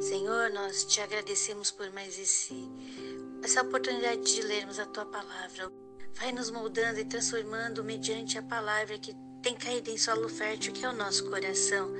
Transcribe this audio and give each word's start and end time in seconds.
Senhor, 0.00 0.50
nós 0.50 0.84
te 0.84 1.00
agradecemos 1.00 1.70
por 1.70 1.90
mais 1.92 2.18
esse, 2.18 2.70
essa 3.42 3.62
oportunidade 3.62 4.22
de 4.22 4.42
lermos 4.42 4.78
a 4.78 4.86
tua 4.86 5.06
palavra. 5.06 5.70
Vai 6.14 6.32
nos 6.32 6.50
moldando 6.50 7.00
e 7.00 7.04
transformando 7.04 7.82
mediante 7.82 8.38
a 8.38 8.42
palavra 8.42 8.98
que 8.98 9.14
tem 9.44 9.54
caído 9.54 9.90
em 9.90 9.98
solo 9.98 10.26
fértil, 10.26 10.72
que 10.72 10.86
é 10.86 10.88
o 10.88 10.92
nosso 10.94 11.28
coração. 11.28 11.92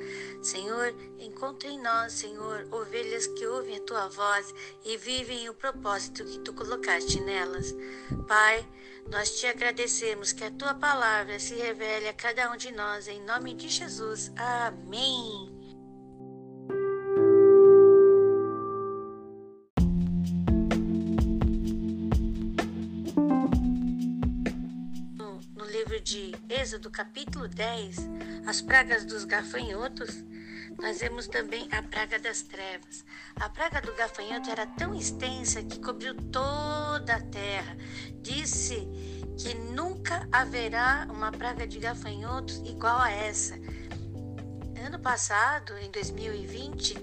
Senhor, 0.42 0.94
encontre 1.18 1.68
em 1.68 1.78
nós, 1.78 2.14
Senhor, 2.14 2.66
ovelhas 2.72 3.26
que 3.26 3.46
ouvem 3.46 3.76
a 3.76 3.82
tua 3.82 4.08
voz 4.08 4.50
e 4.82 4.96
vivem 4.96 5.50
o 5.50 5.54
propósito 5.54 6.24
que 6.24 6.38
tu 6.38 6.54
colocaste 6.54 7.20
nelas. 7.20 7.74
Pai, 8.26 8.66
nós 9.10 9.38
te 9.38 9.46
agradecemos 9.46 10.32
que 10.32 10.44
a 10.44 10.50
tua 10.50 10.72
palavra 10.74 11.38
se 11.38 11.54
revele 11.54 12.08
a 12.08 12.14
cada 12.14 12.50
um 12.50 12.56
de 12.56 12.72
nós, 12.72 13.08
em 13.08 13.22
nome 13.22 13.52
de 13.52 13.68
Jesus. 13.68 14.32
Amém. 14.36 15.53
De 26.04 26.36
Êxodo, 26.50 26.90
capítulo 26.90 27.48
10, 27.48 27.96
as 28.46 28.60
pragas 28.60 29.06
dos 29.06 29.24
gafanhotos, 29.24 30.22
nós 30.78 31.00
vemos 31.00 31.26
também 31.26 31.66
a 31.72 31.82
praga 31.82 32.18
das 32.18 32.42
trevas. 32.42 33.06
A 33.36 33.48
praga 33.48 33.80
do 33.80 33.94
gafanhoto 33.94 34.50
era 34.50 34.66
tão 34.66 34.94
extensa 34.94 35.62
que 35.62 35.78
cobriu 35.78 36.14
toda 36.14 37.16
a 37.16 37.20
terra. 37.22 37.74
Disse 38.20 38.86
que 39.38 39.54
nunca 39.72 40.28
haverá 40.30 41.08
uma 41.10 41.32
praga 41.32 41.66
de 41.66 41.78
gafanhotos 41.78 42.58
igual 42.66 43.00
a 43.00 43.10
essa. 43.10 43.54
Ano 44.86 44.98
passado, 44.98 45.72
em 45.78 45.90
2020, 45.90 46.98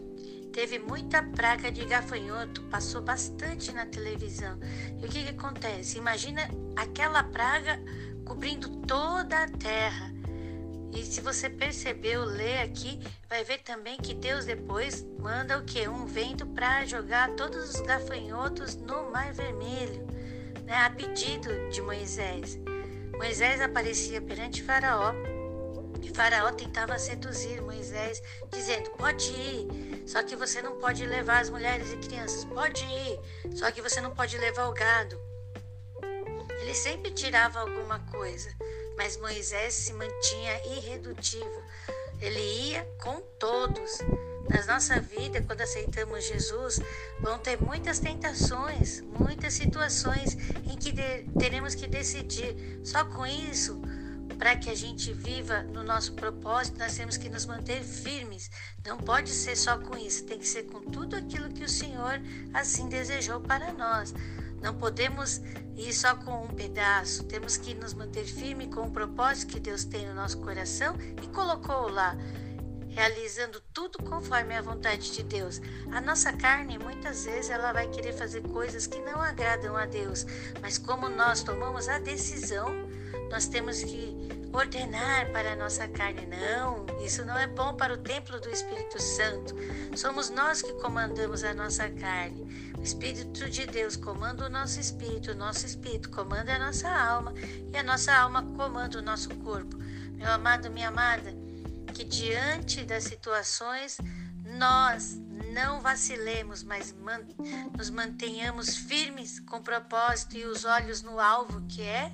teve 0.54 0.78
muita 0.78 1.24
praga 1.24 1.72
de 1.72 1.84
gafanhoto, 1.86 2.62
passou 2.66 3.02
bastante 3.02 3.72
na 3.72 3.88
televisão. 3.88 4.60
E 5.02 5.04
o 5.04 5.10
que, 5.10 5.24
que 5.24 5.30
acontece? 5.30 5.98
Imagina 5.98 6.48
aquela 6.76 7.24
praga 7.24 7.80
cobrindo 8.32 8.70
toda 8.88 9.44
a 9.44 9.48
terra. 9.50 10.10
E 10.94 11.04
se 11.04 11.20
você 11.20 11.50
percebeu, 11.50 12.24
lê 12.24 12.62
aqui, 12.62 12.98
vai 13.28 13.44
ver 13.44 13.60
também 13.60 13.98
que 13.98 14.14
Deus 14.14 14.46
depois 14.46 15.06
manda 15.20 15.58
o 15.58 15.66
que? 15.66 15.86
Um 15.90 16.06
vento 16.06 16.46
para 16.46 16.86
jogar 16.86 17.32
todos 17.32 17.76
os 17.76 17.82
gafanhotos 17.82 18.78
no 18.78 19.12
Mar 19.12 19.34
Vermelho, 19.34 20.08
né? 20.64 20.78
a 20.78 20.90
pedido 20.90 21.70
de 21.72 21.82
Moisés. 21.82 22.58
Moisés 23.18 23.60
aparecia 23.60 24.22
perante 24.22 24.64
Faraó 24.64 25.14
e 26.02 26.10
Faraó 26.10 26.54
tentava 26.54 26.98
seduzir 26.98 27.62
Moisés, 27.62 28.24
dizendo: 28.50 28.92
Pode 28.92 29.30
ir, 29.30 30.04
só 30.08 30.24
que 30.24 30.38
você 30.38 30.62
não 30.62 30.80
pode 30.80 31.06
levar 31.06 31.42
as 31.42 31.50
mulheres 31.50 31.92
e 31.92 31.98
crianças. 31.98 32.46
Pode 32.46 32.82
ir, 32.86 33.20
só 33.58 33.70
que 33.72 33.82
você 33.82 34.00
não 34.00 34.16
pode 34.16 34.38
levar 34.38 34.70
o 34.70 34.74
gado. 34.74 35.31
Ele 36.62 36.74
sempre 36.74 37.12
tirava 37.12 37.60
alguma 37.60 38.00
coisa 38.12 38.50
mas 39.02 39.18
Moisés 39.18 39.74
se 39.74 39.94
mantinha 39.94 40.62
irredutível. 40.78 41.64
Ele 42.22 42.40
ia 42.70 42.88
com 43.00 43.20
todos. 43.40 43.98
Na 44.48 44.66
nossa 44.74 45.00
vida, 45.00 45.42
quando 45.42 45.62
aceitamos 45.62 46.28
Jesus, 46.28 46.80
vão 47.20 47.40
ter 47.40 47.60
muitas 47.60 47.98
tentações, 47.98 49.02
muitas 49.02 49.56
situações 49.56 50.36
em 50.70 50.78
que 50.78 50.94
teremos 51.40 51.74
que 51.74 51.88
decidir. 51.88 52.80
Só 52.84 53.06
com 53.06 53.26
isso, 53.26 53.82
para 54.38 54.56
que 54.56 54.70
a 54.70 54.76
gente 54.76 55.14
viva 55.14 55.64
no 55.64 55.84
nosso 55.84 56.14
propósito, 56.14 56.78
nós 56.78 56.96
temos 56.96 57.18
que 57.18 57.30
nos 57.30 57.46
manter 57.46 57.82
firmes. 57.84 58.52
Não 58.86 58.98
pode 58.98 59.32
ser 59.32 59.56
só 59.56 59.80
com 59.80 59.98
isso, 59.98 60.26
tem 60.26 60.38
que 60.38 60.48
ser 60.48 60.64
com 60.64 60.82
tudo 60.82 61.16
aquilo 61.16 61.50
que 61.54 61.64
o 61.64 61.70
Senhor 61.70 62.22
assim 62.54 62.88
desejou 62.88 63.40
para 63.40 63.74
nós. 63.74 64.14
Não 64.62 64.76
podemos 64.76 65.42
ir 65.76 65.94
só 65.94 66.16
com 66.16 66.44
um 66.44 66.48
pedaço, 66.50 67.24
temos 67.24 67.58
que 67.58 67.74
nos 67.74 67.94
manter 67.94 68.26
firme 68.26 68.68
com 68.68 68.82
o 68.82 68.92
propósito 68.92 69.54
que 69.54 69.60
Deus 69.60 69.84
tem 69.84 70.08
no 70.08 70.14
nosso 70.14 70.38
coração 70.40 70.96
e 71.22 71.28
colocou 71.28 71.90
lá, 71.90 72.16
realizando 72.90 73.60
tudo 73.74 73.98
conforme 74.04 74.56
a 74.56 74.62
vontade 74.62 75.12
de 75.12 75.24
Deus. 75.24 75.60
A 75.92 76.00
nossa 76.00 76.32
carne, 76.34 76.78
muitas 76.78 77.26
vezes, 77.26 77.50
ela 77.50 77.74
vai 77.74 77.88
querer 77.88 78.14
fazer 78.14 78.42
coisas 78.42 78.86
que 78.86 79.00
não 79.00 79.22
agradam 79.22 79.76
a 79.76 79.86
Deus, 79.86 80.26
mas 80.62 80.78
como 80.78 81.10
nós 81.10 81.42
tomamos 81.42 81.90
a 81.90 81.98
decisão, 82.00 82.70
nós 83.32 83.48
temos 83.48 83.82
que 83.84 84.22
ordenar 84.54 85.32
para 85.32 85.54
a 85.54 85.56
nossa 85.56 85.88
carne. 85.88 86.26
Não, 86.26 86.86
isso 87.04 87.24
não 87.26 87.38
é 87.38 87.48
bom 87.48 87.74
para 87.74 87.94
o 87.94 87.98
templo 87.98 88.40
do 88.40 88.50
Espírito 88.50 89.02
Santo. 89.02 89.56
Somos 89.96 90.30
nós 90.30 90.62
que 90.62 90.74
comandamos 90.74 91.44
a 91.44 91.54
nossa 91.54 91.90
carne. 91.90 92.71
Espírito 92.84 93.50
de 93.50 93.66
Deus 93.66 93.96
comanda 93.96 94.46
o 94.46 94.50
nosso 94.50 94.80
espírito, 94.80 95.32
o 95.32 95.36
nosso 95.36 95.66
espírito 95.66 96.10
comanda 96.10 96.56
a 96.56 96.60
nossa 96.60 96.90
alma 96.90 97.34
e 97.72 97.78
a 97.78 97.84
nossa 97.84 98.14
alma 98.14 98.44
comanda 98.56 99.00
o 99.00 99.02
nosso 99.02 99.30
corpo. 99.36 99.78
Meu 100.14 100.32
amado, 100.32 100.70
minha 100.72 100.88
amada, 100.88 101.34
que 101.94 102.04
diante 102.04 102.84
das 102.84 103.04
situações 103.04 103.98
nós 104.58 105.20
não 105.54 105.82
vacilemos, 105.82 106.64
mas 106.64 106.94
man 106.94 107.22
nos 107.78 107.90
mantenhamos 107.90 108.76
firmes 108.76 109.40
com 109.40 109.62
propósito 109.62 110.38
e 110.38 110.46
os 110.46 110.66
olhos 110.66 111.02
no 111.02 111.20
alvo 111.20 111.62
que 111.68 111.82
é 111.82 112.12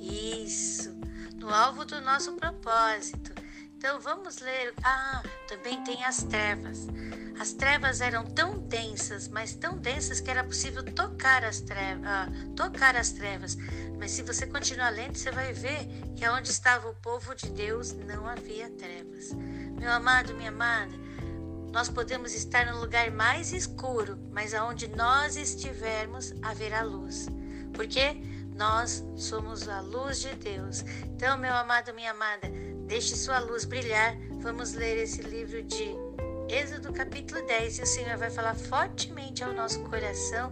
isso 0.00 1.00
no 1.40 1.52
alvo 1.52 1.84
do 1.84 2.00
nosso 2.02 2.32
propósito. 2.34 3.32
Então 3.76 3.98
vamos 3.98 4.38
ler. 4.38 4.74
Ah, 4.84 5.22
também 5.48 5.82
tem 5.82 6.04
as 6.04 6.22
trevas. 6.22 6.86
As 7.40 7.54
trevas 7.54 8.02
eram 8.02 8.22
tão 8.26 8.58
densas, 8.58 9.26
mas 9.26 9.54
tão 9.54 9.78
densas 9.78 10.20
que 10.20 10.30
era 10.30 10.44
possível 10.44 10.84
tocar 10.84 11.42
as 11.42 11.58
trevas, 11.62 12.04
ah, 12.04 12.28
tocar 12.54 12.94
as 12.94 13.12
trevas. 13.12 13.56
Mas 13.98 14.10
se 14.10 14.22
você 14.22 14.46
continuar 14.46 14.90
lendo, 14.90 15.16
você 15.16 15.30
vai 15.30 15.50
ver 15.54 15.88
que 16.14 16.22
aonde 16.22 16.50
estava 16.50 16.90
o 16.90 16.94
povo 16.96 17.34
de 17.34 17.48
Deus 17.48 17.94
não 17.94 18.26
havia 18.28 18.68
trevas. 18.68 19.32
Meu 19.32 19.90
amado, 19.90 20.34
minha 20.34 20.50
amada, 20.50 20.92
nós 21.72 21.88
podemos 21.88 22.34
estar 22.34 22.70
no 22.70 22.78
lugar 22.78 23.10
mais 23.10 23.54
escuro, 23.54 24.18
mas 24.30 24.52
aonde 24.52 24.86
nós 24.88 25.38
estivermos 25.38 26.34
haverá 26.42 26.82
luz. 26.82 27.26
Por 27.72 27.86
quê? 27.86 28.20
Nós 28.54 29.02
somos 29.16 29.66
a 29.66 29.80
luz 29.80 30.20
de 30.20 30.34
Deus. 30.34 30.84
Então, 31.06 31.38
meu 31.38 31.54
amado, 31.54 31.94
minha 31.94 32.10
amada, 32.10 32.50
deixe 32.86 33.16
sua 33.16 33.38
luz 33.38 33.64
brilhar. 33.64 34.14
Vamos 34.42 34.74
ler 34.74 34.98
esse 34.98 35.22
livro 35.22 35.62
de 35.62 36.09
Êxodo 36.52 36.92
capítulo 36.92 37.46
10 37.46 37.78
e 37.78 37.82
o 37.82 37.86
Senhor 37.86 38.16
vai 38.18 38.28
falar 38.28 38.56
fortemente 38.56 39.44
ao 39.44 39.52
nosso 39.52 39.80
coração. 39.84 40.50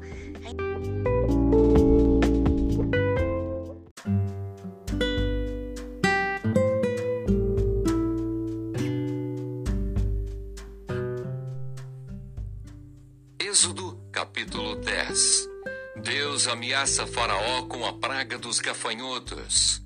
Êxodo 13.41 14.01
capítulo 14.13 14.77
10 14.77 15.49
Deus 15.97 16.47
ameaça 16.47 17.09
Faraó 17.09 17.65
com 17.65 17.85
a 17.85 17.93
praga 17.95 18.39
dos 18.39 18.61
gafanhotos. 18.61 19.83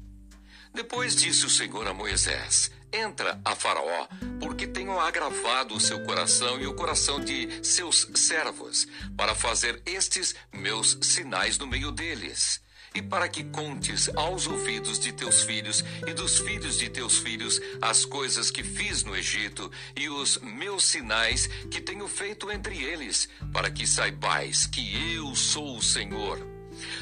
Depois 0.74 1.16
disse 1.16 1.46
o 1.46 1.50
Senhor 1.50 1.86
a 1.86 1.94
Moisés: 1.94 2.70
Entra 2.92 3.40
a 3.44 3.54
Faraó, 3.54 4.06
porque 4.38 4.66
tenho 4.66 4.98
agravado 5.00 5.74
o 5.74 5.80
seu 5.80 6.02
coração 6.04 6.60
e 6.60 6.66
o 6.66 6.74
coração 6.74 7.18
de 7.20 7.64
seus 7.64 8.08
servos, 8.14 8.86
para 9.16 9.34
fazer 9.34 9.82
estes 9.86 10.34
meus 10.52 10.98
sinais 11.00 11.58
no 11.58 11.66
meio 11.66 11.90
deles 11.90 12.60
e 12.94 13.00
para 13.00 13.28
que 13.28 13.44
contes 13.44 14.10
aos 14.14 14.46
ouvidos 14.46 14.98
de 14.98 15.12
teus 15.12 15.42
filhos 15.42 15.84
e 16.06 16.12
dos 16.12 16.38
filhos 16.38 16.78
de 16.78 16.88
teus 16.90 17.18
filhos 17.18 17.60
as 17.80 18.04
coisas 18.04 18.50
que 18.50 18.62
fiz 18.62 19.02
no 19.02 19.16
Egito 19.16 19.70
e 19.96 20.08
os 20.08 20.38
meus 20.38 20.84
sinais 20.84 21.46
que 21.70 21.80
tenho 21.80 22.06
feito 22.06 22.50
entre 22.50 22.82
eles, 22.82 23.28
para 23.52 23.70
que 23.70 23.86
saibais 23.86 24.66
que 24.66 25.14
eu 25.14 25.34
sou 25.34 25.76
o 25.76 25.82
Senhor. 25.82 26.38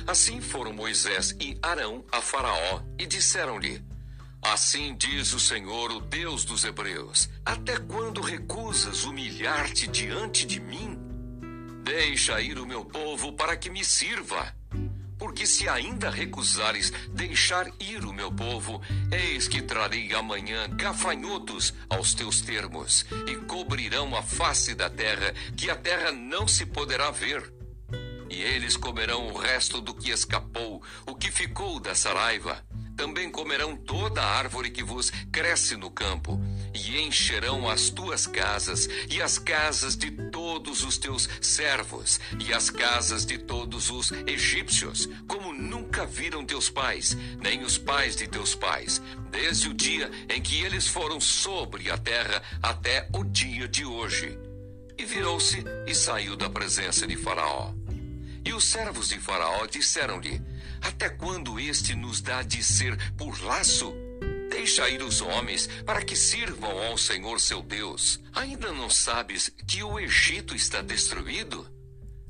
Assim 0.06 0.40
foram 0.40 0.72
Moisés 0.72 1.34
e 1.40 1.56
Arão 1.62 2.04
a 2.10 2.20
Faraó 2.20 2.82
e 2.98 3.06
disseram-lhe: 3.06 3.82
Assim 4.42 4.96
diz 4.96 5.34
o 5.34 5.40
Senhor, 5.40 5.92
o 5.92 6.00
Deus 6.00 6.44
dos 6.44 6.64
Hebreus: 6.64 7.28
Até 7.44 7.76
quando 7.76 8.22
recusas 8.22 9.04
humilhar-te 9.04 9.86
diante 9.86 10.46
de 10.46 10.58
mim? 10.58 10.98
Deixa 11.84 12.40
ir 12.40 12.58
o 12.58 12.66
meu 12.66 12.84
povo 12.84 13.32
para 13.34 13.56
que 13.56 13.68
me 13.68 13.84
sirva. 13.84 14.54
Porque 15.18 15.46
se 15.46 15.68
ainda 15.68 16.08
recusares 16.08 16.90
deixar 17.12 17.70
ir 17.78 18.06
o 18.06 18.12
meu 18.12 18.32
povo, 18.32 18.80
eis 19.12 19.46
que 19.46 19.60
trarei 19.60 20.14
amanhã 20.14 20.66
gafanhotos 20.70 21.74
aos 21.90 22.14
teus 22.14 22.40
termos, 22.40 23.04
e 23.26 23.36
cobrirão 23.36 24.16
a 24.16 24.22
face 24.22 24.74
da 24.74 24.88
terra, 24.88 25.34
que 25.54 25.68
a 25.68 25.76
terra 25.76 26.10
não 26.10 26.48
se 26.48 26.64
poderá 26.64 27.10
ver. 27.10 27.52
E 28.30 28.40
eles 28.40 28.78
comerão 28.78 29.26
o 29.26 29.36
resto 29.36 29.82
do 29.82 29.92
que 29.92 30.10
escapou, 30.10 30.82
o 31.06 31.14
que 31.14 31.30
ficou 31.30 31.78
da 31.78 31.94
saraiva. 31.94 32.64
Também 33.00 33.30
comerão 33.30 33.74
toda 33.74 34.20
a 34.20 34.36
árvore 34.36 34.68
que 34.68 34.84
vos 34.84 35.10
cresce 35.32 35.74
no 35.74 35.90
campo, 35.90 36.38
e 36.74 37.00
encherão 37.00 37.66
as 37.66 37.88
tuas 37.88 38.26
casas 38.26 38.90
e 39.08 39.22
as 39.22 39.38
casas 39.38 39.96
de 39.96 40.10
todos 40.30 40.84
os 40.84 40.98
teus 40.98 41.26
servos 41.40 42.20
e 42.38 42.52
as 42.52 42.68
casas 42.68 43.24
de 43.24 43.38
todos 43.38 43.88
os 43.88 44.12
egípcios, 44.26 45.08
como 45.26 45.50
nunca 45.50 46.04
viram 46.04 46.44
teus 46.44 46.68
pais, 46.68 47.16
nem 47.42 47.62
os 47.62 47.78
pais 47.78 48.16
de 48.16 48.28
teus 48.28 48.54
pais, 48.54 49.00
desde 49.30 49.70
o 49.70 49.74
dia 49.74 50.10
em 50.28 50.42
que 50.42 50.60
eles 50.62 50.86
foram 50.86 51.18
sobre 51.18 51.90
a 51.90 51.96
terra 51.96 52.42
até 52.62 53.08
o 53.14 53.24
dia 53.24 53.66
de 53.66 53.82
hoje. 53.82 54.38
E 54.98 55.06
virou-se 55.06 55.64
e 55.86 55.94
saiu 55.94 56.36
da 56.36 56.50
presença 56.50 57.06
de 57.06 57.16
Faraó. 57.16 57.72
E 58.50 58.52
os 58.52 58.64
servos 58.64 59.10
de 59.10 59.20
Faraó 59.20 59.64
disseram-lhe: 59.64 60.42
Até 60.82 61.08
quando 61.08 61.60
este 61.60 61.94
nos 61.94 62.20
dá 62.20 62.42
de 62.42 62.64
ser 62.64 62.98
por 63.12 63.40
laço? 63.44 63.94
Deixa 64.50 64.90
ir 64.90 65.04
os 65.04 65.20
homens 65.20 65.68
para 65.86 66.02
que 66.02 66.16
sirvam 66.16 66.76
ao 66.82 66.98
Senhor 66.98 67.40
seu 67.40 67.62
Deus. 67.62 68.18
Ainda 68.34 68.72
não 68.72 68.90
sabes 68.90 69.52
que 69.68 69.84
o 69.84 70.00
Egito 70.00 70.52
está 70.52 70.82
destruído? 70.82 71.64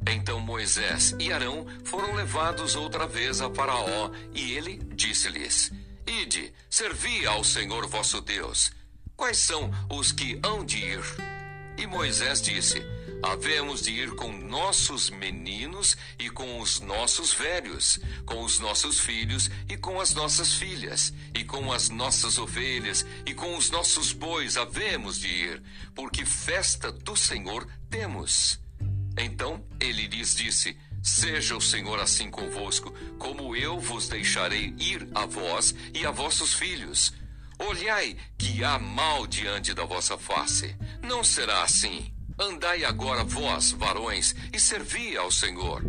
Então 0.06 0.38
Moisés 0.38 1.17
e 1.19 1.32
Arão 1.32 1.67
foram 1.87 2.14
levados 2.14 2.76
outra 2.76 3.06
vez 3.06 3.40
a 3.40 3.49
Faraó, 3.49 4.11
e 4.34 4.52
ele 4.52 4.76
disse-lhes: 4.94 5.72
Ide, 6.06 6.52
servi 6.69 7.25
ao 7.25 7.43
Senhor 7.43 7.87
vosso 7.87 8.20
Deus. 8.20 8.70
Quais 9.17 9.38
são 9.38 9.70
os 9.88 10.12
que 10.12 10.38
hão 10.44 10.67
de 10.67 10.76
ir? 10.84 11.00
E 11.78 11.87
Moisés 11.87 12.43
disse: 12.43 12.84
Havemos 13.22 13.82
de 13.82 13.90
ir 13.90 14.14
com 14.14 14.32
nossos 14.32 15.11
meninos 15.11 15.96
e 16.19 16.31
com 16.31 16.58
os 16.61 16.81
nossos 16.81 17.32
velhos, 17.32 18.00
com 18.25 18.43
os 18.43 18.58
nossos 18.58 18.99
filhos 18.99 19.50
e 19.69 19.76
com 19.76 20.00
as 20.00 20.14
nossas 20.14 20.55
filhas, 20.55 21.12
e 21.34 21.44
com 21.44 21.70
as 21.72 21.90
nossas 21.90 22.38
ovelhas 22.38 23.05
e 23.26 23.34
com 23.34 23.56
os 23.56 23.70
nossos 23.70 24.12
bois 24.12 24.56
havemos 24.56 25.19
de 25.19 25.28
ir, 25.28 25.62
porque 25.94 26.25
festa 26.25 26.90
do 26.90 27.17
Senhor 27.17 27.67
temos. 27.90 28.58
Então 29.19 29.64
ele 29.78 30.06
lhes 30.06 30.34
disse: 30.34 30.76
Seja 31.02 31.56
o 31.56 31.61
Senhor 31.61 32.00
assim 32.00 32.31
convosco, 32.31 32.93
como 33.19 33.55
eu 33.55 33.78
vos 33.78 34.08
deixarei 34.08 34.75
ir 34.78 35.08
a 35.14 35.26
vós 35.26 35.75
e 35.94 36.06
a 36.06 36.11
vossos 36.11 36.55
filhos. 36.55 37.12
Olhai 37.58 38.17
que 38.38 38.64
há 38.64 38.78
mal 38.78 39.26
diante 39.26 39.75
da 39.75 39.84
vossa 39.84 40.17
face. 40.17 40.75
Não 41.02 41.22
será 41.22 41.62
assim. 41.62 42.11
Andai 42.41 42.87
agora 42.87 43.23
vós, 43.23 43.73
varões, 43.73 44.35
e 44.51 44.59
servi 44.59 45.15
ao 45.15 45.31
Senhor. 45.31 45.83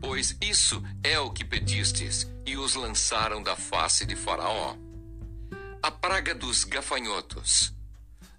Pois 0.00 0.36
isso 0.40 0.82
é 1.00 1.16
o 1.20 1.30
que 1.30 1.44
pedistes, 1.44 2.26
e 2.44 2.56
os 2.56 2.74
lançaram 2.74 3.40
da 3.40 3.54
face 3.54 4.04
de 4.04 4.16
Faraó. 4.16 4.74
A 5.80 5.92
praga 5.92 6.34
dos 6.34 6.64
gafanhotos. 6.64 7.72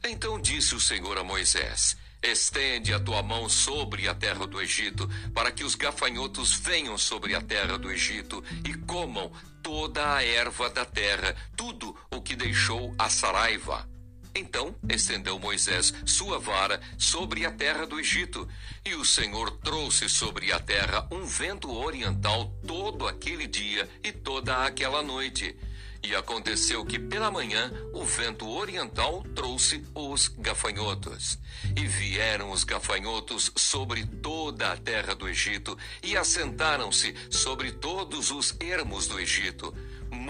Então 0.03 0.41
disse 0.41 0.75
o 0.75 0.79
Senhor 0.79 1.17
a 1.17 1.23
Moisés: 1.23 1.95
Estende 2.21 2.93
a 2.93 2.99
tua 2.99 3.23
mão 3.23 3.47
sobre 3.47 4.09
a 4.09 4.13
terra 4.13 4.45
do 4.45 4.61
Egito, 4.61 5.09
para 5.33 5.49
que 5.49 5.63
os 5.63 5.75
gafanhotos 5.75 6.51
venham 6.51 6.97
sobre 6.97 7.33
a 7.33 7.41
terra 7.41 7.77
do 7.77 7.89
Egito 7.89 8.43
e 8.65 8.73
comam 8.73 9.31
toda 9.61 10.15
a 10.15 10.21
erva 10.21 10.69
da 10.69 10.83
terra, 10.83 11.33
tudo 11.55 11.95
o 12.11 12.21
que 12.21 12.35
deixou 12.35 12.93
a 12.99 13.09
saraiva. 13.09 13.92
Então 14.35 14.75
estendeu 14.89 15.37
Moisés 15.37 15.93
sua 16.05 16.39
vara 16.39 16.81
sobre 16.97 17.45
a 17.45 17.51
terra 17.51 17.85
do 17.85 17.99
Egito, 17.99 18.47
e 18.83 18.95
o 18.95 19.05
Senhor 19.05 19.51
trouxe 19.57 20.09
sobre 20.09 20.51
a 20.51 20.59
terra 20.59 21.07
um 21.11 21.23
vento 21.23 21.71
oriental 21.71 22.51
todo 22.65 23.07
aquele 23.07 23.45
dia 23.45 23.87
e 24.03 24.11
toda 24.11 24.65
aquela 24.65 25.03
noite. 25.03 25.55
E 26.01 26.13
aconteceu 26.15 26.83
que 26.83 26.99
pela 26.99 27.31
manhã 27.31 27.71
o 27.93 28.03
vento 28.03 28.49
oriental 28.49 29.23
trouxe 29.33 29.85
os 29.95 30.27
gafanhotos. 30.27 31.39
E 31.77 31.87
vieram 31.87 32.51
os 32.51 32.65
gafanhotos 32.65 33.51
sobre 33.55 34.05
toda 34.05 34.73
a 34.73 34.77
terra 34.77 35.15
do 35.15 35.29
Egito 35.29 35.77
e 36.03 36.17
assentaram-se 36.17 37.15
sobre 37.29 37.71
todos 37.71 38.31
os 38.31 38.53
ermos 38.59 39.07
do 39.07 39.17
Egito 39.17 39.73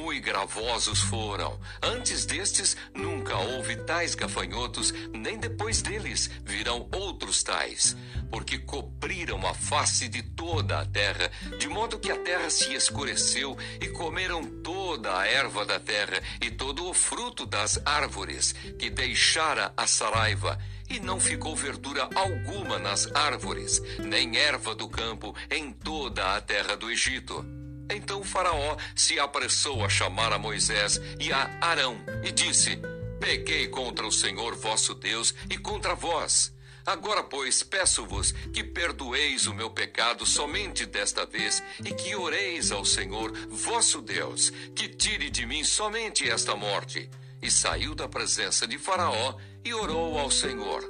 muito 0.04 0.26
gravosos 0.26 1.00
foram. 1.00 1.58
Antes 1.82 2.26
destes, 2.26 2.76
nunca 2.94 3.38
houve 3.38 3.78
tais 3.78 4.16
gafanhotos, 4.16 4.94
nem 5.14 5.38
depois 5.38 5.82
deles 5.82 6.30
virão 6.44 6.90
outros 6.92 7.42
tais, 7.42 7.96
porque 8.30 8.60
cobriram 8.60 9.48
a 9.48 9.54
face 9.54 10.10
de 10.10 10.22
toda 10.22 10.82
a 10.82 10.86
terra, 10.86 11.32
de 11.58 11.70
modo 11.70 11.98
que 11.98 12.12
a 12.12 12.18
terra 12.18 12.50
se 12.50 12.74
escureceu, 12.74 13.58
e 13.80 13.88
comeram 13.88 14.44
toda 14.62 15.18
a 15.18 15.26
erva 15.26 15.66
da 15.66 15.80
terra 15.80 16.22
e 16.42 16.52
todo 16.52 16.90
o 16.90 16.94
fruto 16.94 17.46
das 17.46 17.80
árvores, 17.86 18.54
que 18.78 18.90
deixara 18.90 19.74
a 19.78 19.88
saraiva. 19.88 20.60
E 20.90 21.00
não 21.00 21.18
ficou 21.18 21.56
verdura 21.56 22.10
alguma 22.14 22.78
nas 22.78 23.10
árvores, 23.16 23.82
nem 24.00 24.36
erva 24.38 24.76
do 24.76 24.90
campo 24.90 25.34
em 25.50 25.72
toda 25.72 26.36
a 26.36 26.42
terra 26.42 26.76
do 26.76 26.92
Egito. 26.92 27.62
Então 27.90 28.24
Faraó 28.24 28.78
se 28.96 29.20
apressou 29.20 29.84
a 29.84 29.90
chamar 29.90 30.34
a 30.34 30.40
Moisés 30.40 31.00
e 31.20 31.32
a 31.32 31.50
Arão 31.62 31.98
e 32.24 32.32
disse: 32.32 32.80
Pequei 33.20 33.68
contra 33.68 34.06
o 34.06 34.12
Senhor 34.12 34.56
vosso 34.56 34.94
Deus 34.94 35.34
e 35.50 35.58
contra 35.58 35.96
vós. 35.96 36.54
Agora, 36.86 37.24
pois, 37.24 37.64
peço-vos 37.64 38.34
que 38.54 38.64
perdoeis 38.64 39.48
o 39.48 39.54
meu 39.54 39.70
pecado 39.70 40.26
somente 40.26 40.86
desta 40.86 41.26
vez 41.26 41.64
e 41.80 41.94
que 41.94 42.14
oreis 42.16 42.72
ao 42.72 42.84
Senhor 42.84 43.32
vosso 43.48 44.02
Deus, 44.02 44.50
que 44.76 44.90
tire 44.90 45.30
de 45.30 45.46
mim 45.46 45.64
somente 45.64 46.30
esta 46.30 46.56
morte. 46.56 47.10
E 47.42 47.50
saiu 47.50 47.96
da 47.96 48.08
presença 48.08 48.68
de 48.68 48.78
Faraó 48.78 49.36
e 49.64 49.74
orou 49.74 50.18
ao 50.20 50.30
Senhor. 50.30 50.84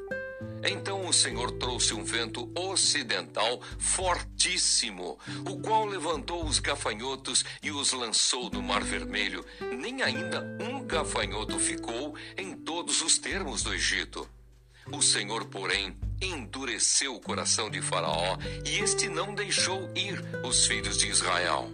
Então 0.63 1.07
o 1.07 1.13
Senhor 1.13 1.51
trouxe 1.51 1.93
um 1.93 2.03
vento 2.03 2.51
ocidental 2.55 3.61
fortíssimo, 3.77 5.19
o 5.49 5.59
qual 5.59 5.85
levantou 5.85 6.45
os 6.45 6.59
gafanhotos 6.59 7.43
e 7.61 7.71
os 7.71 7.91
lançou 7.91 8.49
no 8.49 8.61
Mar 8.61 8.83
Vermelho. 8.83 9.45
Nem 9.77 10.01
ainda 10.01 10.57
um 10.61 10.85
gafanhoto 10.85 11.59
ficou 11.59 12.15
em 12.37 12.55
todos 12.55 13.01
os 13.01 13.17
termos 13.17 13.63
do 13.63 13.73
Egito. 13.73 14.27
O 14.91 15.01
Senhor, 15.01 15.45
porém, 15.45 15.97
endureceu 16.21 17.15
o 17.15 17.19
coração 17.19 17.69
de 17.69 17.81
Faraó 17.81 18.37
e 18.65 18.79
este 18.79 19.07
não 19.07 19.33
deixou 19.33 19.89
ir 19.95 20.21
os 20.43 20.65
filhos 20.65 20.97
de 20.97 21.07
Israel. 21.07 21.69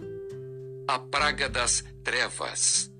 A 0.86 0.98
praga 0.98 1.48
das 1.48 1.84
trevas. 2.02 2.90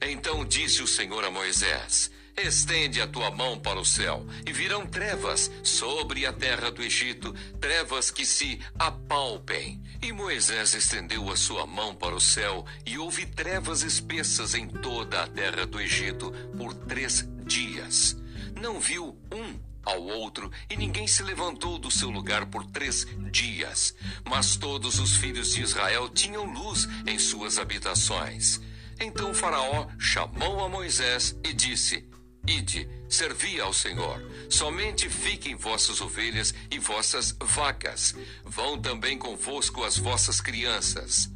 Então 0.00 0.44
disse 0.44 0.82
o 0.82 0.86
Senhor 0.86 1.24
a 1.24 1.30
Moisés: 1.30 2.10
Estende 2.36 3.00
a 3.00 3.06
tua 3.06 3.30
mão 3.30 3.58
para 3.58 3.78
o 3.78 3.84
céu, 3.84 4.26
e 4.44 4.52
virão 4.52 4.84
trevas 4.86 5.50
sobre 5.62 6.26
a 6.26 6.32
terra 6.32 6.70
do 6.70 6.82
Egito, 6.82 7.32
trevas 7.60 8.10
que 8.10 8.26
se 8.26 8.60
apalpem. 8.76 9.80
E 10.02 10.12
Moisés 10.12 10.74
estendeu 10.74 11.30
a 11.30 11.36
sua 11.36 11.64
mão 11.64 11.94
para 11.94 12.14
o 12.14 12.20
céu, 12.20 12.66
e 12.84 12.98
houve 12.98 13.24
trevas 13.24 13.82
espessas 13.82 14.54
em 14.54 14.66
toda 14.66 15.22
a 15.22 15.28
terra 15.28 15.64
do 15.64 15.80
Egito 15.80 16.32
por 16.56 16.74
três 16.74 17.24
dias. 17.46 18.16
Não 18.60 18.80
viu 18.80 19.16
um 19.32 19.60
ao 19.84 20.02
outro, 20.02 20.50
e 20.68 20.76
ninguém 20.76 21.06
se 21.06 21.22
levantou 21.22 21.78
do 21.78 21.90
seu 21.90 22.10
lugar 22.10 22.46
por 22.46 22.66
três 22.66 23.06
dias. 23.30 23.94
Mas 24.28 24.56
todos 24.56 24.98
os 24.98 25.16
filhos 25.16 25.52
de 25.52 25.62
Israel 25.62 26.08
tinham 26.08 26.44
luz 26.44 26.88
em 27.06 27.18
suas 27.18 27.58
habitações. 27.58 28.60
Então 29.00 29.34
Faraó 29.34 29.88
chamou 29.98 30.64
a 30.64 30.68
Moisés 30.68 31.36
e 31.44 31.52
disse: 31.52 32.08
Ide, 32.46 32.88
servi 33.08 33.60
ao 33.60 33.72
Senhor. 33.72 34.22
Somente 34.50 35.08
fiquem 35.08 35.54
vossas 35.54 36.00
ovelhas 36.00 36.54
e 36.70 36.78
vossas 36.78 37.34
vacas. 37.40 38.14
Vão 38.44 38.80
também 38.80 39.18
convosco 39.18 39.82
as 39.82 39.96
vossas 39.96 40.40
crianças. 40.40 41.30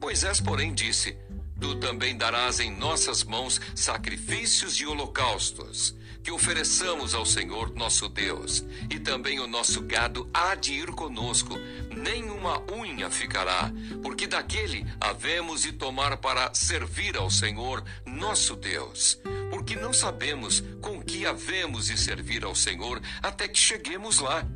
Moisés, 0.00 0.40
porém, 0.40 0.74
disse: 0.74 1.16
Tu 1.60 1.74
também 1.76 2.16
darás 2.16 2.58
em 2.58 2.70
nossas 2.70 3.22
mãos 3.22 3.60
sacrifícios 3.74 4.80
e 4.80 4.86
holocaustos, 4.86 5.94
que 6.22 6.30
ofereçamos 6.30 7.14
ao 7.14 7.26
Senhor 7.26 7.74
nosso 7.74 8.08
Deus, 8.08 8.64
e 8.90 8.98
também 8.98 9.40
o 9.40 9.46
nosso 9.46 9.82
gado 9.82 10.28
há 10.32 10.54
de 10.54 10.72
ir 10.72 10.86
conosco, 10.92 11.58
nenhuma 11.94 12.62
unha 12.72 13.10
ficará, 13.10 13.70
porque 14.02 14.26
daquele 14.26 14.86
havemos 15.00 15.62
de 15.62 15.72
tomar 15.72 16.16
para 16.16 16.52
servir 16.54 17.16
ao 17.16 17.30
Senhor 17.30 17.84
nosso 18.06 18.56
Deus. 18.56 19.18
Porque 19.50 19.76
não 19.76 19.92
sabemos 19.92 20.62
com 20.80 21.02
que 21.02 21.26
havemos 21.26 21.86
de 21.86 21.98
servir 21.98 22.44
ao 22.44 22.54
Senhor 22.54 23.00
até 23.22 23.48
que 23.48 23.58
cheguemos 23.58 24.18
lá. 24.18 24.46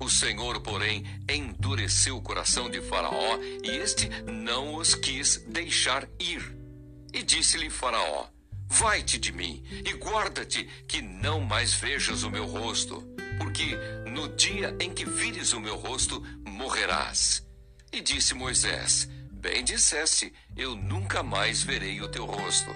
O 0.00 0.08
Senhor, 0.08 0.60
porém, 0.62 1.04
endureceu 1.28 2.16
o 2.16 2.22
coração 2.22 2.70
de 2.70 2.80
Faraó 2.80 3.38
e 3.62 3.68
este 3.68 4.08
não 4.26 4.76
os 4.76 4.94
quis 4.94 5.36
deixar 5.46 6.08
ir. 6.18 6.56
E 7.12 7.22
disse-lhe 7.22 7.68
Faraó: 7.68 8.26
Vai-te 8.66 9.18
de 9.18 9.30
mim 9.30 9.62
e 9.70 9.92
guarda-te 9.92 10.64
que 10.88 11.02
não 11.02 11.40
mais 11.40 11.74
vejas 11.74 12.22
o 12.22 12.30
meu 12.30 12.46
rosto, 12.46 13.06
porque 13.36 13.76
no 14.06 14.28
dia 14.36 14.74
em 14.80 14.90
que 14.90 15.04
vires 15.04 15.52
o 15.52 15.60
meu 15.60 15.76
rosto, 15.76 16.24
morrerás. 16.46 17.46
E 17.92 18.00
disse 18.00 18.32
Moisés: 18.32 19.06
Bem 19.30 19.62
disseste, 19.62 20.32
eu 20.56 20.74
nunca 20.74 21.22
mais 21.22 21.62
verei 21.62 22.00
o 22.00 22.08
teu 22.08 22.24
rosto. 22.24 22.74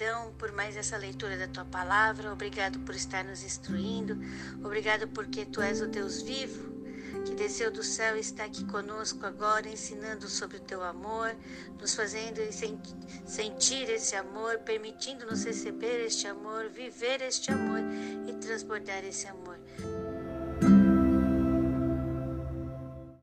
Gratidão 0.00 0.32
por 0.38 0.50
mais 0.52 0.76
essa 0.76 0.96
leitura 0.96 1.36
da 1.36 1.46
tua 1.46 1.64
palavra. 1.64 2.32
Obrigado 2.32 2.78
por 2.80 2.94
estar 2.94 3.22
nos 3.22 3.42
instruindo. 3.42 4.18
Obrigado 4.64 5.06
porque 5.08 5.44
tu 5.44 5.60
és 5.60 5.82
o 5.82 5.86
Deus 5.86 6.22
vivo 6.22 6.70
que 7.26 7.34
desceu 7.34 7.70
do 7.70 7.82
céu 7.82 8.16
e 8.16 8.20
está 8.20 8.44
aqui 8.44 8.64
conosco 8.64 9.26
agora, 9.26 9.68
ensinando 9.68 10.26
sobre 10.26 10.56
o 10.56 10.60
teu 10.60 10.82
amor, 10.82 11.36
nos 11.78 11.94
fazendo 11.94 12.40
sentir 13.26 13.90
esse 13.90 14.16
amor, 14.16 14.60
permitindo-nos 14.60 15.44
receber 15.44 16.06
este 16.06 16.26
amor, 16.26 16.70
viver 16.70 17.20
este 17.20 17.52
amor 17.52 17.80
e 18.26 18.32
transbordar 18.34 19.04
esse 19.04 19.26
amor. 19.26 19.58